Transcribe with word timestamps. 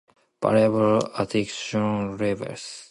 Variable 0.41 0.97
Activation 1.19 2.17
Levels. 2.17 2.63